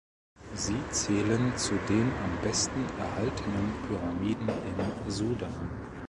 [0.55, 5.69] Sie zählen zu den am besten erhaltenen Pyramiden im Sudan.